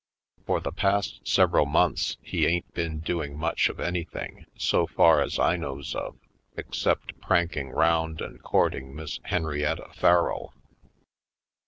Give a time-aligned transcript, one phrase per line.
[0.47, 5.37] For the past several months he ain't been doing much of anything, so far as
[5.37, 6.17] I knows of,
[6.57, 10.55] except pranking 'round and courting Miss Hen rietta Farrell.